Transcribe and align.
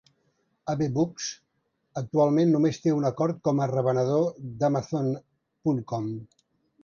AbeBooks 0.73 1.25
actualment 2.01 2.55
només 2.55 2.79
té 2.85 2.95
un 3.01 3.05
acord 3.11 3.39
com 3.49 3.61
a 3.61 3.67
revenedor 3.73 4.25
d'Amazon.com. 4.63 6.09